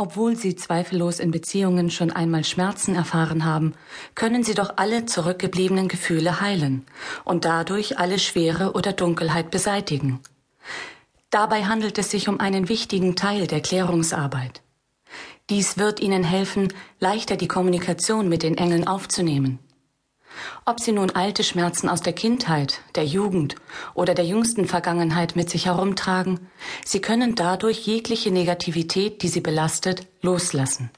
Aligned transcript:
Obwohl 0.00 0.34
Sie 0.34 0.56
zweifellos 0.56 1.20
in 1.20 1.30
Beziehungen 1.30 1.90
schon 1.90 2.10
einmal 2.10 2.42
Schmerzen 2.42 2.94
erfahren 2.94 3.44
haben, 3.44 3.74
können 4.14 4.42
Sie 4.42 4.54
doch 4.54 4.78
alle 4.78 5.04
zurückgebliebenen 5.04 5.88
Gefühle 5.88 6.40
heilen 6.40 6.86
und 7.26 7.44
dadurch 7.44 7.98
alle 7.98 8.18
Schwere 8.18 8.72
oder 8.72 8.94
Dunkelheit 8.94 9.50
beseitigen. 9.50 10.20
Dabei 11.28 11.66
handelt 11.66 11.98
es 11.98 12.10
sich 12.10 12.30
um 12.30 12.40
einen 12.40 12.70
wichtigen 12.70 13.14
Teil 13.14 13.46
der 13.46 13.60
Klärungsarbeit. 13.60 14.62
Dies 15.50 15.76
wird 15.76 16.00
Ihnen 16.00 16.24
helfen, 16.24 16.72
leichter 16.98 17.36
die 17.36 17.48
Kommunikation 17.48 18.26
mit 18.26 18.42
den 18.42 18.56
Engeln 18.56 18.86
aufzunehmen. 18.86 19.58
Ob 20.64 20.80
Sie 20.80 20.92
nun 20.92 21.10
alte 21.10 21.42
Schmerzen 21.42 21.88
aus 21.88 22.00
der 22.00 22.12
Kindheit, 22.12 22.80
der 22.94 23.04
Jugend 23.04 23.56
oder 23.94 24.14
der 24.14 24.24
jüngsten 24.24 24.66
Vergangenheit 24.66 25.36
mit 25.36 25.50
sich 25.50 25.66
herumtragen, 25.66 26.48
Sie 26.84 27.00
können 27.00 27.34
dadurch 27.34 27.86
jegliche 27.86 28.30
Negativität, 28.30 29.22
die 29.22 29.28
Sie 29.28 29.40
belastet, 29.40 30.06
loslassen. 30.22 30.90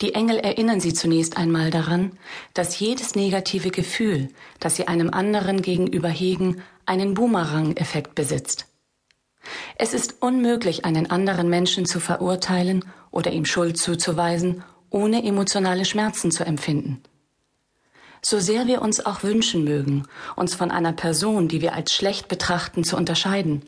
Die 0.00 0.14
Engel 0.14 0.38
erinnern 0.38 0.80
Sie 0.80 0.92
zunächst 0.92 1.36
einmal 1.36 1.70
daran, 1.70 2.18
dass 2.52 2.78
jedes 2.78 3.14
negative 3.14 3.70
Gefühl, 3.70 4.28
das 4.58 4.76
Sie 4.76 4.88
einem 4.88 5.10
anderen 5.10 5.62
gegenüber 5.62 6.08
hegen, 6.08 6.62
einen 6.84 7.14
Boomerang-Effekt 7.14 8.14
besitzt. 8.14 8.66
Es 9.76 9.94
ist 9.94 10.16
unmöglich, 10.20 10.84
einen 10.84 11.10
anderen 11.10 11.48
Menschen 11.48 11.86
zu 11.86 12.00
verurteilen 12.00 12.84
oder 13.10 13.30
ihm 13.30 13.44
Schuld 13.44 13.78
zuzuweisen, 13.78 14.64
ohne 14.90 15.24
emotionale 15.24 15.84
Schmerzen 15.84 16.30
zu 16.30 16.44
empfinden. 16.44 17.02
So 18.26 18.40
sehr 18.40 18.66
wir 18.66 18.80
uns 18.80 19.04
auch 19.04 19.22
wünschen 19.22 19.64
mögen, 19.64 20.06
uns 20.34 20.54
von 20.54 20.70
einer 20.70 20.92
Person, 20.94 21.46
die 21.46 21.60
wir 21.60 21.74
als 21.74 21.92
schlecht 21.92 22.26
betrachten, 22.28 22.82
zu 22.82 22.96
unterscheiden, 22.96 23.62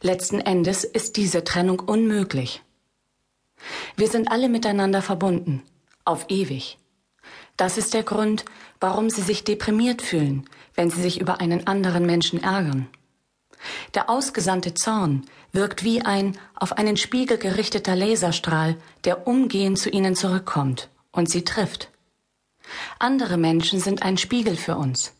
letzten 0.00 0.40
Endes 0.40 0.84
ist 0.84 1.18
diese 1.18 1.44
Trennung 1.44 1.78
unmöglich. 1.80 2.62
Wir 3.96 4.08
sind 4.08 4.30
alle 4.30 4.48
miteinander 4.48 5.02
verbunden, 5.02 5.62
auf 6.06 6.24
ewig. 6.30 6.78
Das 7.58 7.76
ist 7.76 7.92
der 7.92 8.02
Grund, 8.02 8.46
warum 8.80 9.10
Sie 9.10 9.20
sich 9.20 9.44
deprimiert 9.44 10.00
fühlen, 10.00 10.48
wenn 10.74 10.88
Sie 10.88 11.02
sich 11.02 11.20
über 11.20 11.40
einen 11.42 11.66
anderen 11.66 12.06
Menschen 12.06 12.42
ärgern. 12.42 12.88
Der 13.92 14.08
ausgesandte 14.08 14.72
Zorn 14.72 15.26
wirkt 15.52 15.84
wie 15.84 16.00
ein 16.00 16.38
auf 16.54 16.72
einen 16.72 16.96
Spiegel 16.96 17.36
gerichteter 17.36 17.94
Laserstrahl, 17.94 18.76
der 19.04 19.26
umgehend 19.26 19.78
zu 19.78 19.90
Ihnen 19.90 20.16
zurückkommt 20.16 20.88
und 21.10 21.28
Sie 21.28 21.44
trifft. 21.44 21.90
Andere 22.98 23.36
Menschen 23.36 23.80
sind 23.80 24.02
ein 24.02 24.18
Spiegel 24.18 24.56
für 24.56 24.76
uns. 24.76 25.12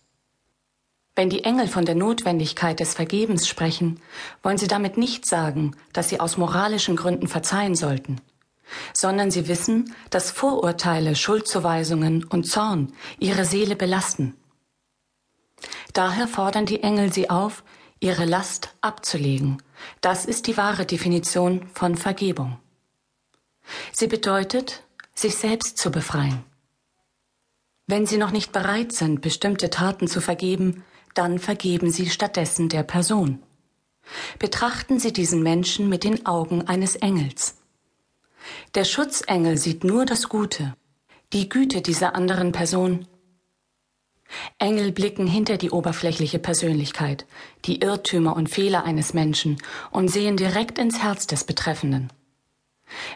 Wenn 1.19 1.31
die 1.31 1.43
Engel 1.43 1.67
von 1.67 1.85
der 1.85 1.97
Notwendigkeit 1.97 2.79
des 2.79 2.95
Vergebens 2.95 3.49
sprechen, 3.49 4.01
wollen 4.43 4.57
sie 4.57 4.69
damit 4.69 4.97
nicht 4.97 5.27
sagen, 5.27 5.75
dass 5.93 6.09
sie 6.09 6.21
aus 6.21 6.37
moralischen 6.37 6.95
Gründen 6.95 7.27
verzeihen 7.27 7.75
sollten, 7.75 8.21
sondern 8.93 9.33
sie 9.33 9.49
wissen, 9.49 9.95
dass 10.11 10.31
Vorurteile, 10.31 11.17
Schuldzuweisungen 11.17 12.23
und 12.23 12.45
Zorn 12.45 12.93
ihre 13.19 13.45
Seele 13.45 13.75
belasten. 13.75 14.37
Daher 15.93 16.29
fordern 16.29 16.67
die 16.67 16.85
Engel 16.85 17.13
sie 17.13 17.31
auf, 17.31 17.65
ihre 17.99 18.25
Last 18.25 18.75
abzulegen. 18.81 19.61
Das 20.01 20.25
ist 20.25 20.47
die 20.47 20.57
wahre 20.57 20.87
Definition 20.87 21.67
von 21.75 21.97
Vergebung. 21.97 22.61
Sie 23.93 24.07
bedeutet, 24.07 24.85
sich 25.15 25.35
selbst 25.35 25.79
zu 25.79 25.91
befreien. 25.91 26.45
Wenn 27.89 28.05
Sie 28.05 28.19
noch 28.19 28.33
nicht 28.33 28.53
bereit 28.53 28.93
sind, 28.93 29.23
bestimmte 29.23 29.71
Taten 29.71 30.09
zu 30.09 30.21
vergeben, 30.21 30.85
dann 31.15 31.39
vergeben 31.39 31.91
Sie 31.91 32.11
stattdessen 32.11 32.69
der 32.69 32.83
Person. 32.83 33.43
Betrachten 34.39 35.01
Sie 35.01 35.11
diesen 35.11 35.43
Menschen 35.43 35.89
mit 35.89 36.05
den 36.05 36.27
Augen 36.27 36.69
eines 36.69 36.97
Engels. 36.97 37.57
Der 38.75 38.85
Schutzengel 38.85 39.57
sieht 39.57 39.85
nur 39.85 40.05
das 40.05 40.29
Gute, 40.29 40.75
die 41.33 41.49
Güte 41.49 41.81
dieser 41.81 42.15
anderen 42.15 42.53
Person. 42.53 43.09
Engel 44.59 44.93
blicken 44.93 45.27
hinter 45.27 45.57
die 45.57 45.71
oberflächliche 45.71 46.39
Persönlichkeit, 46.39 47.25
die 47.65 47.81
Irrtümer 47.81 48.37
und 48.37 48.51
Fehler 48.51 48.85
eines 48.85 49.15
Menschen 49.15 49.57
und 49.91 50.09
sehen 50.09 50.37
direkt 50.37 50.79
ins 50.79 51.03
Herz 51.03 51.27
des 51.27 51.45
Betreffenden. 51.45 52.13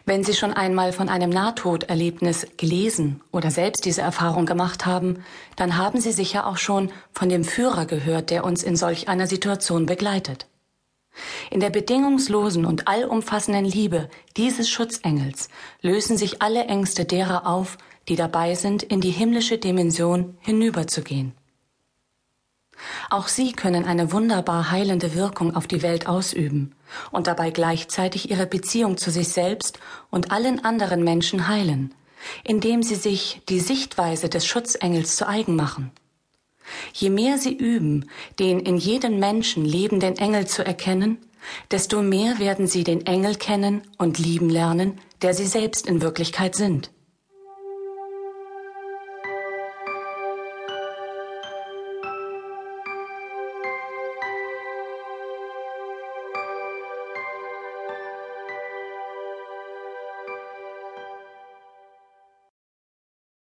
Wenn 0.05 0.25
Sie 0.25 0.35
schon 0.35 0.53
einmal 0.53 0.93
von 0.93 1.09
einem 1.09 1.31
Nahtoderlebnis 1.31 2.47
gelesen 2.57 3.21
oder 3.31 3.51
selbst 3.51 3.85
diese 3.85 4.03
Erfahrung 4.03 4.47
gemacht 4.47 4.87
haben, 4.87 5.25
dann 5.57 5.77
haben 5.77 6.01
Sie 6.01 6.13
sicher 6.13 6.47
auch 6.47 6.59
schon 6.59 6.91
von 7.13 7.29
dem 7.29 7.45
Führer 7.45 7.87
gehört, 7.87 8.31
der 8.31 8.45
uns 8.45 8.63
in 8.63 8.77
solch 8.77 9.09
einer 9.09 9.27
Situation 9.27 9.87
begleitet. 9.87 10.47
In 11.51 11.61
der 11.61 11.71
bedingungslosen 11.71 12.65
und 12.65 12.89
allumfassenden 12.89 13.65
Liebe 13.65 14.09
dieses 14.37 14.71
Schutzengels 14.71 15.49
lösen 15.83 16.17
sich 16.17 16.41
alle 16.41 16.65
Ängste 16.65 17.05
derer 17.05 17.47
auf, 17.47 17.77
die 18.09 18.17
dabei 18.17 18.55
sind, 18.55 18.83
in 18.83 19.01
die 19.01 19.11
himmlische 19.11 19.59
Dimension 19.59 20.37
hinüberzugehen. 20.41 21.35
Auch 23.11 23.29
sie 23.29 23.53
können 23.53 23.85
eine 23.85 24.13
wunderbar 24.13 24.71
heilende 24.71 25.15
Wirkung 25.15 25.55
auf 25.55 25.67
die 25.67 25.83
Welt 25.83 26.07
ausüben 26.07 26.75
und 27.11 27.27
dabei 27.27 27.51
gleichzeitig 27.51 28.31
ihre 28.31 28.47
Beziehung 28.47 28.97
zu 28.97 29.11
sich 29.11 29.29
selbst 29.29 29.79
und 30.11 30.31
allen 30.33 30.65
anderen 30.65 31.05
Menschen 31.05 31.49
heilen, 31.49 31.95
indem 32.45 32.83
sie 32.83 32.95
sich 32.95 33.43
die 33.49 33.61
Sichtweise 33.61 34.29
des 34.29 34.47
Schutzengels 34.47 35.17
zu 35.17 35.29
eigen 35.29 35.57
machen. 35.57 35.91
Je 36.93 37.11
mehr 37.11 37.39
sie 37.39 37.55
üben, 37.55 38.09
den 38.39 38.61
in 38.61 38.77
jedem 38.77 39.19
Menschen 39.19 39.65
lebenden 39.65 40.17
Engel 40.17 40.47
zu 40.47 40.65
erkennen, 40.65 41.19
desto 41.71 42.03
mehr 42.03 42.39
werden 42.39 42.67
sie 42.67 42.85
den 42.85 43.07
Engel 43.07 43.35
kennen 43.35 43.83
und 43.99 44.19
lieben 44.19 44.49
lernen, 44.49 45.01
der 45.23 45.35
sie 45.35 45.47
selbst 45.47 45.87
in 45.87 46.01
Wirklichkeit 46.03 46.55
sind. 46.55 46.91